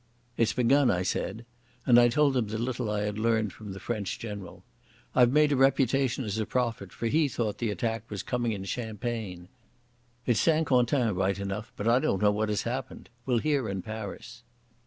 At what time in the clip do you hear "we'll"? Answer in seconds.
13.27-13.37